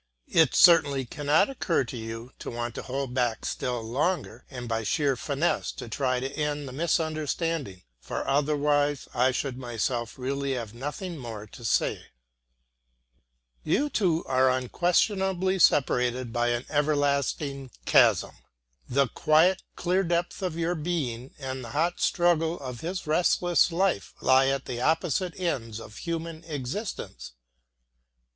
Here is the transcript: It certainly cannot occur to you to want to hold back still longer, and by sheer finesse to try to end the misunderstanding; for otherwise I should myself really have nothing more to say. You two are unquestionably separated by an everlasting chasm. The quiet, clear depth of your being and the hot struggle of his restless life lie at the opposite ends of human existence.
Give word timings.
It 0.31 0.55
certainly 0.55 1.05
cannot 1.05 1.47
occur 1.51 1.83
to 1.83 1.95
you 1.95 2.31
to 2.39 2.49
want 2.49 2.73
to 2.73 2.81
hold 2.81 3.13
back 3.13 3.45
still 3.45 3.83
longer, 3.83 4.47
and 4.49 4.67
by 4.67 4.81
sheer 4.81 5.15
finesse 5.15 5.71
to 5.73 5.87
try 5.87 6.19
to 6.19 6.33
end 6.35 6.67
the 6.67 6.71
misunderstanding; 6.71 7.83
for 7.99 8.27
otherwise 8.27 9.07
I 9.13 9.29
should 9.29 9.59
myself 9.59 10.17
really 10.17 10.55
have 10.55 10.73
nothing 10.73 11.19
more 11.19 11.45
to 11.45 11.63
say. 11.63 12.07
You 13.63 13.91
two 13.91 14.25
are 14.25 14.49
unquestionably 14.49 15.59
separated 15.59 16.33
by 16.33 16.47
an 16.47 16.65
everlasting 16.67 17.69
chasm. 17.85 18.31
The 18.89 19.07
quiet, 19.09 19.61
clear 19.75 20.03
depth 20.03 20.41
of 20.41 20.57
your 20.57 20.73
being 20.73 21.35
and 21.37 21.63
the 21.63 21.69
hot 21.77 21.99
struggle 21.99 22.59
of 22.59 22.79
his 22.81 23.05
restless 23.05 23.71
life 23.71 24.15
lie 24.19 24.47
at 24.47 24.65
the 24.65 24.81
opposite 24.81 25.39
ends 25.39 25.79
of 25.79 25.97
human 25.97 26.43
existence. 26.45 27.33